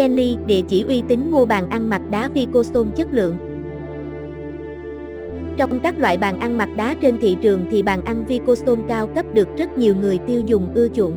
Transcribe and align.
Kenly, 0.00 0.36
địa 0.46 0.60
chỉ 0.68 0.84
uy 0.88 1.02
tín 1.08 1.30
mua 1.30 1.46
bàn 1.46 1.70
ăn 1.70 1.90
mặt 1.90 2.02
đá 2.10 2.28
Vicostone 2.34 2.90
chất 2.96 3.08
lượng. 3.10 3.36
Trong 5.56 5.80
các 5.80 5.98
loại 5.98 6.16
bàn 6.16 6.40
ăn 6.40 6.58
mặt 6.58 6.68
đá 6.76 6.94
trên 7.00 7.18
thị 7.20 7.36
trường 7.42 7.66
thì 7.70 7.82
bàn 7.82 8.04
ăn 8.04 8.24
Vicostone 8.24 8.82
cao 8.88 9.06
cấp 9.06 9.26
được 9.32 9.48
rất 9.56 9.78
nhiều 9.78 9.94
người 10.00 10.18
tiêu 10.18 10.42
dùng 10.46 10.68
ưa 10.74 10.88
chuộng. 10.88 11.16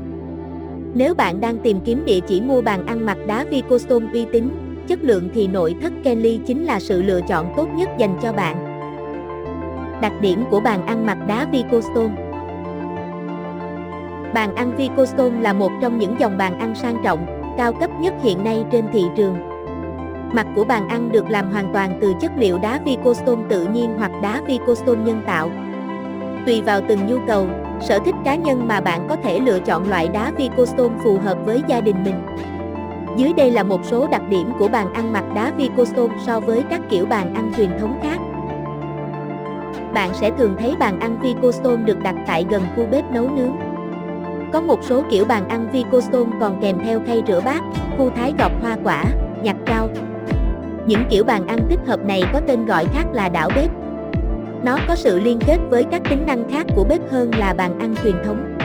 Nếu 0.94 1.14
bạn 1.14 1.42
đang 1.42 1.58
tìm 1.58 1.80
kiếm 1.86 2.06
địa 2.06 2.20
chỉ 2.20 2.42
mua 2.42 2.62
bàn 2.62 2.86
ăn 2.86 3.06
mặt 3.06 3.18
đá 3.28 3.46
Vicostone 3.50 4.06
uy 4.14 4.26
tín, 4.32 4.50
chất 4.88 5.04
lượng 5.04 5.30
thì 5.34 5.48
nội 5.48 5.76
thất 5.82 5.94
Kenly 6.04 6.40
chính 6.48 6.64
là 6.64 6.80
sự 6.80 7.02
lựa 7.02 7.22
chọn 7.28 7.54
tốt 7.58 7.68
nhất 7.76 7.90
dành 7.98 8.18
cho 8.24 8.34
bạn. 8.34 8.56
Đặc 10.02 10.14
điểm 10.22 10.44
của 10.50 10.60
bàn 10.60 10.86
ăn 10.86 11.06
mặt 11.06 11.18
đá 11.28 11.48
Vicostone 11.52 12.16
Bàn 14.34 14.56
ăn 14.56 14.76
Vicostone 14.76 15.42
là 15.42 15.54
một 15.54 15.72
trong 15.82 16.00
những 16.00 16.16
dòng 16.20 16.38
bàn 16.38 16.60
ăn 16.60 16.76
sang 16.76 16.98
trọng, 17.04 17.43
cao 17.58 17.74
cấp 17.74 17.90
nhất 18.00 18.14
hiện 18.24 18.44
nay 18.44 18.66
trên 18.72 18.86
thị 18.94 19.04
trường. 19.16 19.36
Mặt 20.34 20.48
của 20.56 20.64
bàn 20.64 20.88
ăn 20.88 21.12
được 21.12 21.30
làm 21.30 21.52
hoàn 21.52 21.74
toàn 21.74 21.98
từ 22.02 22.14
chất 22.22 22.32
liệu 22.38 22.58
đá 22.58 22.80
Vicostone 22.86 23.42
tự 23.50 23.68
nhiên 23.68 23.94
hoặc 23.98 24.12
đá 24.22 24.42
Vicostone 24.48 25.02
nhân 25.06 25.22
tạo. 25.26 25.50
Tùy 26.46 26.62
vào 26.62 26.82
từng 26.88 27.08
nhu 27.08 27.18
cầu, 27.28 27.48
sở 27.82 28.00
thích 28.00 28.16
cá 28.26 28.36
nhân 28.36 28.68
mà 28.68 28.82
bạn 28.82 29.06
có 29.10 29.16
thể 29.16 29.40
lựa 29.40 29.60
chọn 29.60 29.90
loại 29.90 30.08
đá 30.08 30.32
Vicostone 30.38 30.96
phù 31.04 31.18
hợp 31.18 31.38
với 31.46 31.64
gia 31.68 31.82
đình 31.82 32.04
mình. 32.04 32.16
Dưới 33.18 33.34
đây 33.34 33.52
là 33.52 33.64
một 33.64 33.86
số 33.86 34.08
đặc 34.08 34.22
điểm 34.30 34.52
của 34.60 34.68
bàn 34.68 34.94
ăn 34.94 35.14
mặt 35.14 35.24
đá 35.36 35.52
Vicostone 35.58 36.16
so 36.26 36.40
với 36.40 36.64
các 36.70 36.82
kiểu 36.90 37.06
bàn 37.06 37.34
ăn 37.34 37.52
truyền 37.58 37.70
thống 37.80 38.00
khác. 38.04 38.20
Bạn 39.94 40.10
sẽ 40.14 40.32
thường 40.38 40.56
thấy 40.60 40.76
bàn 40.80 41.00
ăn 41.00 41.18
Vicostone 41.22 41.84
được 41.84 42.04
đặt 42.04 42.16
tại 42.28 42.46
gần 42.50 42.62
khu 42.76 42.86
bếp 42.92 43.12
nấu 43.12 43.30
nướng. 43.30 43.73
Có 44.54 44.62
một 44.62 44.80
số 44.84 45.04
kiểu 45.10 45.26
bàn 45.26 45.50
ăn 45.50 45.68
Vicostone 45.72 46.32
còn 46.40 46.60
kèm 46.62 46.78
theo 46.86 47.02
khay 47.08 47.24
rửa 47.28 47.42
bát, 47.46 47.62
khu 47.98 48.10
thái 48.16 48.34
gọt 48.40 48.52
hoa 48.62 48.78
quả, 48.84 49.04
nhặt 49.44 49.56
rau. 49.68 49.90
Những 50.86 51.04
kiểu 51.10 51.24
bàn 51.24 51.48
ăn 51.48 51.60
tích 51.70 51.80
hợp 51.88 52.06
này 52.06 52.24
có 52.34 52.42
tên 52.48 52.66
gọi 52.66 52.86
khác 52.94 53.06
là 53.14 53.30
đảo 53.30 53.50
bếp. 53.56 53.70
Nó 54.64 54.78
có 54.88 54.96
sự 54.96 55.20
liên 55.20 55.40
kết 55.48 55.58
với 55.70 55.84
các 55.84 56.02
tính 56.10 56.26
năng 56.26 56.50
khác 56.50 56.66
của 56.76 56.84
bếp 56.84 57.12
hơn 57.12 57.32
là 57.38 57.54
bàn 57.54 57.80
ăn 57.80 57.96
truyền 58.04 58.16
thống. 58.26 58.58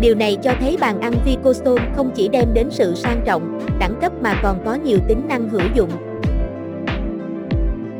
Điều 0.00 0.14
này 0.14 0.38
cho 0.42 0.52
thấy 0.60 0.76
bàn 0.80 1.00
ăn 1.00 1.12
Vicostone 1.24 1.82
không 1.96 2.10
chỉ 2.14 2.28
đem 2.28 2.48
đến 2.54 2.68
sự 2.70 2.94
sang 2.94 3.20
trọng, 3.24 3.60
đẳng 3.78 3.94
cấp 4.00 4.12
mà 4.22 4.34
còn 4.42 4.58
có 4.64 4.74
nhiều 4.74 4.98
tính 5.08 5.22
năng 5.28 5.48
hữu 5.48 5.68
dụng. 5.74 5.90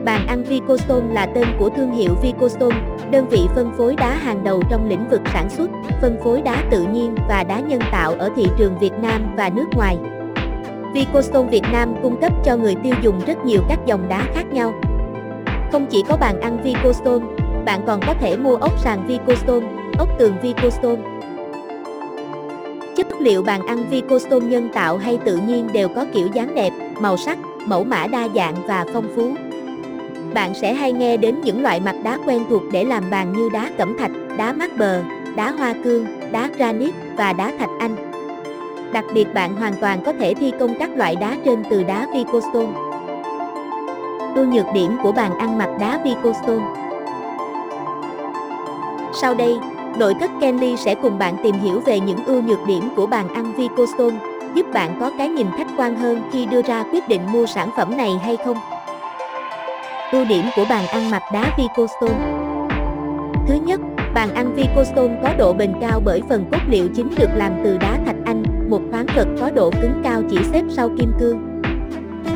Bàn 0.05 0.27
ăn 0.27 0.44
Vicostone 0.44 1.14
là 1.14 1.27
tên 1.27 1.44
của 1.58 1.69
thương 1.69 1.92
hiệu 1.92 2.14
Vicostone, 2.22 2.77
đơn 3.10 3.28
vị 3.28 3.41
phân 3.55 3.72
phối 3.77 3.97
đá 3.97 4.14
hàng 4.14 4.44
đầu 4.44 4.62
trong 4.70 4.88
lĩnh 4.88 5.08
vực 5.10 5.20
sản 5.33 5.50
xuất, 5.50 5.70
phân 6.00 6.16
phối 6.24 6.42
đá 6.42 6.64
tự 6.70 6.86
nhiên 6.92 7.14
và 7.28 7.44
đá 7.44 7.60
nhân 7.60 7.80
tạo 7.92 8.14
ở 8.19 8.30
thị 8.36 8.47
trường 8.58 8.78
Việt 8.78 8.92
Nam 9.02 9.22
và 9.36 9.48
nước 9.48 9.64
ngoài. 9.75 9.98
Vicostone 10.94 11.50
Việt 11.50 11.64
Nam 11.72 11.94
cung 12.02 12.20
cấp 12.20 12.32
cho 12.44 12.56
người 12.56 12.75
tiêu 12.75 12.94
dùng 13.02 13.20
rất 13.27 13.44
nhiều 13.44 13.60
các 13.69 13.78
dòng 13.86 14.08
đá 14.08 14.22
khác 14.34 14.52
nhau. 14.52 14.75
Không 15.72 15.86
chỉ 15.86 16.02
có 16.08 16.16
bàn 16.16 16.41
ăn 16.41 16.62
Vicostone, 16.62 17.27
bạn 17.64 17.80
còn 17.86 18.00
có 18.06 18.14
thể 18.20 18.36
mua 18.36 18.56
ốc 18.56 18.78
sàn 18.78 19.06
Vicostone, 19.06 19.66
ốc 19.98 20.08
tường 20.19 20.34
Vicostone. 20.42 21.00
Chất 22.97 23.06
liệu 23.20 23.42
bàn 23.42 23.66
ăn 23.66 23.84
Vicostone 23.91 24.47
nhân 24.47 24.69
tạo 24.75 24.97
hay 24.97 25.19
tự 25.25 25.36
nhiên 25.36 25.69
đều 25.72 25.88
có 25.88 26.06
kiểu 26.12 26.27
dáng 26.34 26.55
đẹp, 26.55 26.70
màu 27.00 27.16
sắc, 27.16 27.38
mẫu 27.66 27.84
mã 27.84 28.06
đa 28.06 28.28
dạng 28.34 28.55
và 28.66 28.84
phong 28.92 29.06
phú. 29.16 29.32
Bạn 30.34 30.54
sẽ 30.54 30.74
hay 30.74 30.92
nghe 30.92 31.16
đến 31.16 31.40
những 31.40 31.62
loại 31.62 31.80
mặt 31.80 31.96
đá 32.02 32.18
quen 32.27 32.44
thuộc 32.50 32.62
để 32.72 32.84
làm 32.84 33.10
bàn 33.10 33.32
như 33.32 33.48
đá 33.52 33.70
cẩm 33.78 33.98
thạch, 33.98 34.10
đá 34.36 34.52
mát 34.52 34.76
bờ, 34.78 35.02
đá 35.36 35.50
hoa 35.50 35.74
cương, 35.84 36.06
đá 36.32 36.50
granite 36.56 36.98
và 37.16 37.32
đá 37.32 37.52
thạch 37.58 37.70
anh. 37.78 37.96
Đặc 38.92 39.04
biệt 39.14 39.34
bạn 39.34 39.56
hoàn 39.56 39.72
toàn 39.80 40.02
có 40.04 40.12
thể 40.12 40.34
thi 40.34 40.52
công 40.60 40.74
các 40.78 40.91
loại 40.96 41.16
đá 41.16 41.36
trên 41.44 41.62
từ 41.70 41.82
đá 41.82 42.06
Vicostone. 42.14 42.72
Ưu 44.34 44.46
nhược 44.46 44.66
điểm 44.74 44.96
của 45.02 45.12
bàn 45.12 45.38
ăn 45.38 45.58
mặt 45.58 45.68
đá 45.80 46.00
Vicostone 46.04 46.64
Sau 49.20 49.34
đây, 49.34 49.59
nội 49.98 50.14
thất 50.20 50.30
Kenly 50.41 50.76
sẽ 50.76 50.94
cùng 50.94 51.19
bạn 51.19 51.36
tìm 51.42 51.54
hiểu 51.54 51.80
về 51.80 52.00
những 52.00 52.25
ưu 52.25 52.42
nhược 52.42 52.66
điểm 52.66 52.88
của 52.97 53.06
bàn 53.06 53.34
ăn 53.34 53.53
Vicostone, 53.53 54.16
giúp 54.54 54.66
bạn 54.72 54.97
có 55.00 55.10
cái 55.19 55.28
nhìn 55.28 55.47
khách 55.59 55.69
quan 55.76 55.97
hơn 55.97 56.22
khi 56.32 56.47
đưa 56.47 56.62
ra 56.62 56.84
quyết 56.92 57.09
định 57.09 57.20
mua 57.32 57.47
sản 57.47 57.70
phẩm 57.76 57.97
này 57.97 58.10
hay 58.25 58.36
không. 58.44 58.56
Ưu 60.14 60.25
điểm 60.25 60.44
của 60.56 60.64
bàn 60.69 60.86
ăn 60.86 61.10
mặt 61.10 61.22
đá 61.32 61.56
Vicostone 61.58 62.25
Thứ 63.47 63.54
nhất, 63.66 63.80
bàn 64.14 64.34
ăn 64.34 64.54
Vicostone 64.54 65.14
có 65.22 65.34
độ 65.38 65.52
bền 65.52 65.72
cao 65.80 66.00
bởi 66.04 66.22
phần 66.28 66.44
cốt 66.52 66.58
liệu 66.69 66.88
chính 66.97 67.14
được 67.19 67.30
làm 67.34 67.52
từ 67.64 67.78
đá 67.78 67.98
thạch 68.06 68.16
anh, 68.24 68.42
một 68.70 68.80
khoáng 68.91 69.06
vật 69.16 69.28
có 69.41 69.50
độ 69.50 69.70
cứng 69.70 70.00
cao 70.04 70.22
chỉ 70.30 70.38
xếp 70.53 70.62
sau 70.69 70.88
kim 70.98 71.12
cương. 71.20 71.62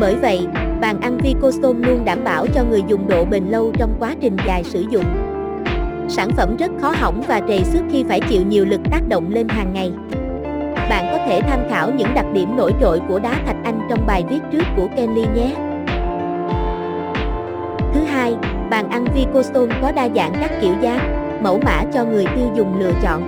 Bởi 0.00 0.14
vậy, 0.14 0.46
bàn 0.80 1.00
ăn 1.00 1.18
Vicostone 1.18 1.88
luôn 1.88 2.04
đảm 2.04 2.24
bảo 2.24 2.46
cho 2.54 2.64
người 2.70 2.82
dùng 2.88 3.08
độ 3.08 3.24
bền 3.24 3.44
lâu 3.44 3.72
trong 3.78 3.96
quá 3.98 4.14
trình 4.20 4.36
dài 4.46 4.64
sử 4.64 4.84
dụng. 4.90 5.04
Sản 6.08 6.30
phẩm 6.36 6.56
rất 6.56 6.70
khó 6.80 6.92
hỏng 6.96 7.22
và 7.26 7.40
trầy 7.48 7.64
xước 7.64 7.82
khi 7.90 8.04
phải 8.08 8.20
chịu 8.20 8.42
nhiều 8.46 8.64
lực 8.64 8.80
tác 8.90 9.00
động 9.08 9.24
lên 9.30 9.48
hàng 9.48 9.72
ngày. 9.72 9.92
Bạn 10.90 11.08
có 11.12 11.18
thể 11.26 11.40
tham 11.40 11.60
khảo 11.70 11.90
những 11.90 12.14
đặc 12.14 12.26
điểm 12.32 12.56
nổi 12.56 12.72
trội 12.80 13.00
của 13.08 13.18
đá 13.18 13.34
thạch 13.46 13.56
anh 13.64 13.80
trong 13.90 14.06
bài 14.06 14.24
viết 14.28 14.40
trước 14.52 14.64
của 14.76 14.88
Kenly 14.96 15.24
nhé. 15.34 15.67
Thứ 18.30 18.36
bàn 18.70 18.90
ăn 18.90 19.04
Vicostone 19.14 19.74
có 19.82 19.92
đa 19.92 20.08
dạng 20.16 20.32
các 20.40 20.50
kiểu 20.60 20.72
dáng, 20.80 20.98
mẫu 21.42 21.60
mã 21.64 21.82
cho 21.94 22.04
người 22.04 22.24
tiêu 22.36 22.46
dùng 22.56 22.78
lựa 22.78 22.92
chọn. 23.02 23.22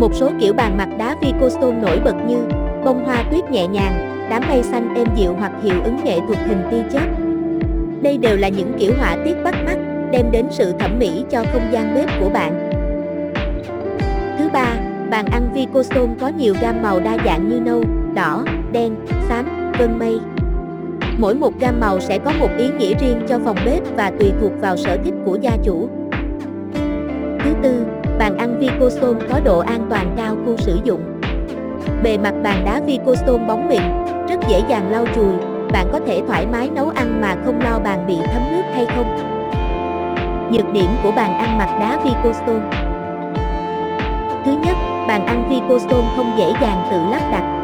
Một 0.00 0.14
số 0.14 0.30
kiểu 0.40 0.52
bàn 0.52 0.76
mặt 0.76 0.88
đá 0.98 1.16
Vicostone 1.20 1.76
nổi 1.76 2.00
bật 2.04 2.14
như 2.26 2.38
bông 2.84 3.04
hoa 3.04 3.24
tuyết 3.30 3.50
nhẹ 3.50 3.66
nhàng, 3.66 4.26
đám 4.30 4.42
mây 4.48 4.62
xanh 4.62 4.94
êm 4.94 5.06
dịu 5.16 5.34
hoặc 5.38 5.52
hiệu 5.62 5.74
ứng 5.84 5.96
nghệ 6.04 6.18
thuật 6.26 6.38
hình 6.38 6.62
tia 6.70 6.82
chớp. 6.92 7.06
Đây 8.02 8.18
đều 8.18 8.36
là 8.36 8.48
những 8.48 8.72
kiểu 8.78 8.92
họa 8.98 9.16
tiết 9.24 9.34
bắt 9.44 9.54
mắt, 9.66 9.76
đem 10.10 10.30
đến 10.30 10.46
sự 10.50 10.72
thẩm 10.78 10.98
mỹ 10.98 11.24
cho 11.30 11.44
không 11.52 11.72
gian 11.72 11.94
bếp 11.94 12.08
của 12.20 12.28
bạn. 12.28 12.70
Thứ 14.38 14.48
ba, 14.52 14.66
bàn 15.10 15.26
ăn 15.26 15.48
Vicostone 15.54 16.12
có 16.20 16.28
nhiều 16.28 16.54
gam 16.60 16.82
màu 16.82 17.00
đa 17.00 17.16
dạng 17.24 17.48
như 17.48 17.60
nâu, 17.60 17.82
đỏ, 18.14 18.44
đen, 18.72 18.94
xám, 19.28 19.72
vân 19.78 19.98
mây. 19.98 20.20
Mỗi 21.18 21.34
một 21.34 21.52
gam 21.60 21.80
màu 21.80 22.00
sẽ 22.00 22.18
có 22.18 22.32
một 22.40 22.48
ý 22.58 22.68
nghĩa 22.78 22.94
riêng 22.94 23.20
cho 23.28 23.38
phòng 23.44 23.56
bếp 23.66 23.82
và 23.96 24.12
tùy 24.18 24.32
thuộc 24.40 24.52
vào 24.60 24.76
sở 24.76 24.96
thích 25.04 25.14
của 25.24 25.38
gia 25.40 25.56
chủ. 25.64 25.88
Thứ 27.44 27.54
tư, 27.62 27.86
bàn 28.18 28.38
ăn 28.38 28.58
Vicosol 28.58 29.16
có 29.30 29.40
độ 29.44 29.58
an 29.58 29.86
toàn 29.90 30.14
cao 30.16 30.36
khu 30.44 30.56
sử 30.56 30.78
dụng. 30.84 31.20
Bề 32.02 32.18
mặt 32.18 32.34
bàn 32.42 32.62
đá 32.64 32.80
Vicosol 32.86 33.40
bóng 33.48 33.68
mịn, 33.68 33.82
rất 34.28 34.48
dễ 34.48 34.62
dàng 34.68 34.90
lau 34.90 35.06
chùi, 35.14 35.32
bạn 35.72 35.86
có 35.92 36.00
thể 36.06 36.22
thoải 36.26 36.46
mái 36.52 36.70
nấu 36.70 36.88
ăn 36.88 37.20
mà 37.20 37.36
không 37.44 37.60
lo 37.60 37.78
bàn 37.78 38.06
bị 38.06 38.16
thấm 38.32 38.42
nước 38.50 38.62
hay 38.74 38.86
không. 38.86 39.16
Nhược 40.52 40.72
điểm 40.72 40.90
của 41.02 41.10
bàn 41.16 41.38
ăn 41.38 41.58
mặt 41.58 41.76
đá 41.80 41.98
Vicosol 42.04 42.60
Thứ 44.44 44.52
nhất, 44.64 44.76
bàn 45.08 45.26
ăn 45.26 45.48
Vicosol 45.50 46.04
không 46.16 46.32
dễ 46.38 46.52
dàng 46.60 46.88
tự 46.90 46.98
lắp 47.10 47.22
đặt. 47.32 47.55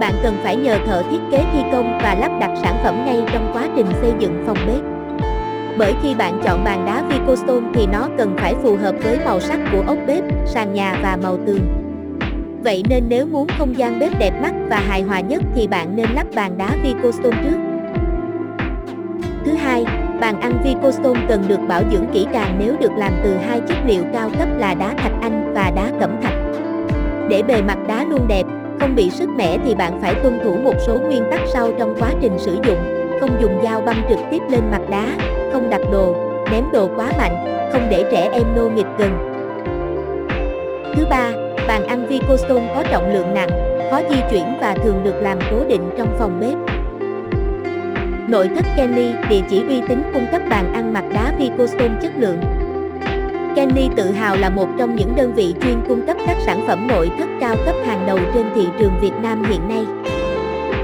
Bạn 0.00 0.14
cần 0.22 0.36
phải 0.42 0.56
nhờ 0.56 0.78
thợ 0.86 1.02
thiết 1.10 1.18
kế 1.30 1.44
thi 1.52 1.62
công 1.72 1.98
và 2.02 2.14
lắp 2.20 2.32
đặt 2.40 2.50
sản 2.62 2.76
phẩm 2.84 3.04
ngay 3.06 3.22
trong 3.32 3.50
quá 3.52 3.68
trình 3.76 3.86
xây 4.00 4.12
dựng 4.18 4.44
phòng 4.46 4.58
bếp. 4.66 4.80
Bởi 5.78 5.94
khi 6.02 6.14
bạn 6.14 6.40
chọn 6.44 6.64
bàn 6.64 6.86
đá 6.86 7.02
Vicostone 7.08 7.66
thì 7.74 7.86
nó 7.86 8.08
cần 8.18 8.36
phải 8.38 8.54
phù 8.62 8.76
hợp 8.76 8.94
với 9.02 9.18
màu 9.24 9.40
sắc 9.40 9.60
của 9.72 9.82
ốc 9.86 9.98
bếp, 10.06 10.24
sàn 10.46 10.74
nhà 10.74 10.94
và 11.02 11.18
màu 11.22 11.36
tường. 11.46 11.60
Vậy 12.64 12.82
nên 12.88 13.04
nếu 13.08 13.26
muốn 13.26 13.46
không 13.58 13.78
gian 13.78 13.98
bếp 13.98 14.18
đẹp 14.18 14.32
mắt 14.42 14.54
và 14.70 14.80
hài 14.88 15.02
hòa 15.02 15.20
nhất 15.20 15.42
thì 15.54 15.66
bạn 15.66 15.96
nên 15.96 16.06
lắp 16.14 16.26
bàn 16.34 16.58
đá 16.58 16.68
Vicostone 16.82 17.36
trước. 17.44 17.56
Thứ 19.44 19.54
hai, 19.54 19.84
bàn 20.20 20.40
ăn 20.40 20.52
Vicostone 20.64 21.20
cần 21.28 21.44
được 21.48 21.60
bảo 21.68 21.82
dưỡng 21.92 22.06
kỹ 22.12 22.26
càng 22.32 22.56
nếu 22.58 22.74
được 22.80 22.92
làm 22.96 23.12
từ 23.24 23.36
hai 23.36 23.60
chất 23.68 23.76
liệu 23.86 24.02
cao 24.12 24.30
cấp 24.38 24.48
là 24.58 24.74
đá 24.74 24.94
thạch 24.98 25.12
anh 25.22 25.52
và 25.54 25.72
đá 25.76 25.92
cẩm 26.00 26.10
thạch. 26.22 26.34
Để 27.28 27.42
bề 27.42 27.62
mặt 27.62 27.78
đá 27.88 28.04
luôn 28.04 28.28
đẹp, 28.28 28.46
không 28.80 28.94
bị 28.94 29.10
sức 29.10 29.28
mẻ 29.36 29.58
thì 29.64 29.74
bạn 29.74 30.00
phải 30.00 30.14
tuân 30.14 30.40
thủ 30.44 30.56
một 30.64 30.74
số 30.86 30.98
nguyên 30.98 31.24
tắc 31.30 31.40
sau 31.52 31.72
trong 31.78 31.94
quá 32.00 32.12
trình 32.20 32.38
sử 32.38 32.58
dụng, 32.64 32.78
không 33.20 33.30
dùng 33.40 33.60
dao 33.64 33.80
băm 33.80 33.96
trực 34.08 34.18
tiếp 34.30 34.42
lên 34.50 34.60
mặt 34.70 34.80
đá, 34.90 35.06
không 35.52 35.70
đặt 35.70 35.80
đồ, 35.92 36.16
ném 36.52 36.64
đồ 36.72 36.88
quá 36.96 37.12
mạnh, 37.18 37.68
không 37.72 37.82
để 37.90 38.04
trẻ 38.12 38.28
em 38.32 38.42
nô 38.56 38.68
nghịch 38.68 38.86
gần. 38.98 39.10
Thứ 40.96 41.06
ba, 41.10 41.32
bàn 41.68 41.86
ăn 41.86 42.06
Vicostone 42.06 42.72
có 42.74 42.84
trọng 42.90 43.12
lượng 43.12 43.34
nặng, 43.34 43.48
khó 43.90 44.00
di 44.10 44.16
chuyển 44.30 44.44
và 44.60 44.74
thường 44.74 45.04
được 45.04 45.14
làm 45.20 45.38
cố 45.50 45.64
định 45.68 45.90
trong 45.98 46.16
phòng 46.18 46.40
bếp. 46.40 46.54
Nội 48.28 48.50
thất 48.56 48.64
Kenly, 48.76 49.12
địa 49.30 49.40
chỉ 49.50 49.62
uy 49.68 49.82
tín 49.88 50.02
cung 50.14 50.26
cấp 50.32 50.42
bàn 50.50 50.72
ăn 50.72 50.92
mặt 50.92 51.04
đá 51.14 51.32
Vicostone 51.38 51.98
chất 52.02 52.12
lượng. 52.16 52.40
Kenly 53.56 53.88
tự 53.96 54.10
hào 54.10 54.36
là 54.36 54.50
một 54.50 54.68
trong 54.78 54.96
những 54.96 55.12
đơn 55.16 55.34
vị 55.34 55.54
chuyên 55.62 55.80
cung 55.88 56.06
cấp 56.06 56.16
các 56.26 56.36
sản 56.46 56.64
phẩm 56.66 56.86
nội 56.88 57.10
thất 57.18 57.28
cao 57.40 57.56
cấp 57.66 57.74
hàng 57.86 58.06
đầu 58.06 58.18
trên 58.34 58.46
thị 58.54 58.66
trường 58.78 58.92
Việt 59.00 59.12
Nam 59.22 59.44
hiện 59.44 59.68
nay. 59.68 59.84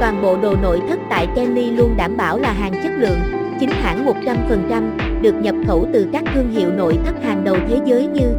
Toàn 0.01 0.23
bộ 0.23 0.37
đồ 0.43 0.55
nội 0.63 0.83
thất 0.89 0.99
tại 1.11 1.29
Kenly 1.37 1.71
luôn 1.71 1.95
đảm 1.97 2.17
bảo 2.17 2.39
là 2.39 2.53
hàng 2.53 2.73
chất 2.83 2.93
lượng, 2.99 3.19
chính 3.61 3.71
hãng 3.71 4.07
100%, 4.07 5.23
được 5.23 5.35
nhập 5.35 5.55
khẩu 5.67 5.87
từ 5.93 6.09
các 6.13 6.25
thương 6.35 6.51
hiệu 6.51 6.71
nội 6.73 6.99
thất 7.05 7.15
hàng 7.23 7.45
đầu 7.45 7.57
thế 7.69 7.79
giới 7.85 8.07
như 8.07 8.35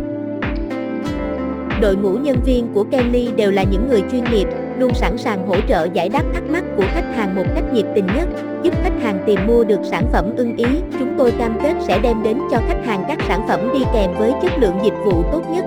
Đội 1.81 1.95
ngũ 1.95 2.17
nhân 2.17 2.37
viên 2.45 2.67
của 2.73 2.83
Kenly 2.83 3.31
đều 3.37 3.51
là 3.51 3.63
những 3.63 3.89
người 3.89 4.03
chuyên 4.11 4.23
nghiệp, 4.23 4.47
luôn 4.79 4.93
sẵn 4.93 5.17
sàng 5.17 5.47
hỗ 5.47 5.55
trợ 5.69 5.87
giải 5.93 6.09
đáp 6.09 6.23
thắc 6.33 6.43
mắc 6.49 6.63
của 6.77 6.83
khách 6.93 7.15
hàng 7.15 7.35
một 7.35 7.45
cách 7.55 7.63
nhiệt 7.73 7.85
tình 7.95 8.07
nhất, 8.07 8.27
giúp 8.63 8.73
khách 8.83 9.01
hàng 9.01 9.19
tìm 9.25 9.39
mua 9.47 9.63
được 9.63 9.79
sản 9.83 10.03
phẩm 10.13 10.33
ưng 10.37 10.55
ý. 10.57 10.65
Chúng 10.99 11.15
tôi 11.17 11.31
cam 11.31 11.59
kết 11.63 11.73
sẽ 11.87 11.99
đem 11.99 12.23
đến 12.23 12.39
cho 12.51 12.57
khách 12.67 12.85
hàng 12.85 13.03
các 13.07 13.17
sản 13.27 13.47
phẩm 13.47 13.69
đi 13.73 13.79
kèm 13.93 14.11
với 14.19 14.33
chất 14.41 14.51
lượng 14.57 14.79
dịch 14.83 14.95
vụ 15.05 15.23
tốt 15.31 15.41
nhất. 15.49 15.65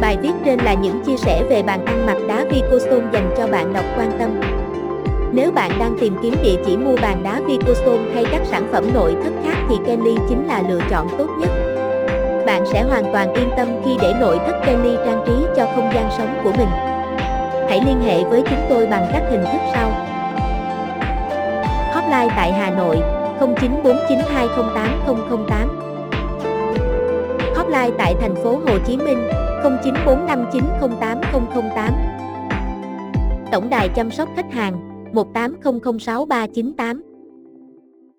Bài 0.00 0.16
viết 0.22 0.32
trên 0.44 0.58
là 0.58 0.74
những 0.74 1.00
chia 1.06 1.16
sẻ 1.16 1.42
về 1.48 1.62
bàn 1.62 1.84
ăn 1.84 2.06
mặt 2.06 2.16
đá 2.28 2.44
Vicostone 2.50 3.06
dành 3.12 3.34
cho 3.36 3.46
bạn 3.46 3.72
đọc 3.72 3.84
quan 3.96 4.12
tâm. 4.18 4.40
Nếu 5.32 5.52
bạn 5.52 5.70
đang 5.78 5.96
tìm 6.00 6.16
kiếm 6.22 6.34
địa 6.42 6.56
chỉ 6.66 6.76
mua 6.76 6.96
bàn 7.02 7.22
đá 7.22 7.40
Vicostone 7.46 8.14
hay 8.14 8.24
các 8.30 8.42
sản 8.44 8.68
phẩm 8.72 8.84
nội 8.94 9.16
thất 9.24 9.32
khác 9.44 9.56
thì 9.68 9.76
Kenly 9.86 10.14
chính 10.28 10.46
là 10.46 10.62
lựa 10.68 10.80
chọn 10.90 11.08
tốt 11.18 11.28
nhất. 11.38 11.50
Bạn 12.46 12.66
sẽ 12.72 12.82
hoàn 12.82 13.12
toàn 13.12 13.34
yên 13.34 13.48
tâm 13.56 13.68
khi 13.84 13.90
để 14.02 14.14
nội 14.20 14.38
thất 14.46 14.60
Kenly 14.66 14.96
trang 15.06 15.24
trí 15.26 15.32
cho 15.56 15.66
không 15.74 15.90
gian 15.94 16.10
sống 16.18 16.40
của 16.44 16.52
mình. 16.58 16.93
Hãy 17.68 17.80
liên 17.86 18.00
hệ 18.00 18.24
với 18.24 18.42
chúng 18.50 18.66
tôi 18.68 18.86
bằng 18.86 19.06
các 19.12 19.22
hình 19.30 19.44
thức 19.44 19.60
sau. 19.72 19.90
Hotline 21.94 22.28
tại 22.36 22.52
Hà 22.52 22.70
Nội 22.70 22.96
0949208008 23.40 25.68
Hotline 27.56 27.90
tại 27.98 28.14
thành 28.20 28.34
phố 28.34 28.50
Hồ 28.50 28.78
Chí 28.86 28.96
Minh 28.96 29.28
0945908008 29.62 31.90
Tổng 33.52 33.70
đài 33.70 33.88
chăm 33.88 34.10
sóc 34.10 34.28
khách 34.36 34.52
hàng 34.52 34.74
1800638 35.12 37.13